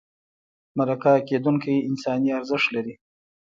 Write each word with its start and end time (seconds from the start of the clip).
مرکه 0.77 1.13
کېدونکی 1.27 1.75
انساني 1.89 2.29
ارزښت 2.37 2.67
لري. 2.75 2.93